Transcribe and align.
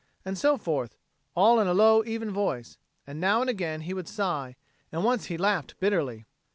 and 0.25 0.35
so 0.35 0.57
forth, 0.57 0.97
all 1.35 1.59
in 1.59 1.67
a 1.67 1.75
low 1.75 2.03
even 2.05 2.31
voice; 2.31 2.79
and 3.05 3.19
now 3.21 3.39
and 3.39 3.51
again 3.51 3.81
he 3.81 3.93
would 3.93 4.07
sigh, 4.07 4.55
and 4.91 5.03
once 5.03 5.25
he 5.25 5.37
laughed 5.37 5.79
bitterly. 5.79 6.25